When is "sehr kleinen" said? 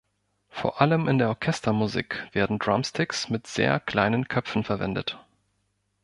3.45-4.27